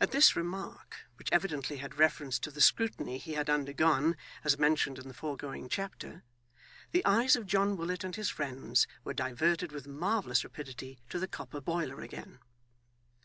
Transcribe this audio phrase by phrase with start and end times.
[0.00, 4.98] At this remark, which evidently had reference to the scrutiny he had undergone, as mentioned
[4.98, 6.24] in the foregoing chapter,
[6.90, 11.28] the eyes of John Willet and his friends were diverted with marvellous rapidity to the
[11.28, 12.40] copper boiler again.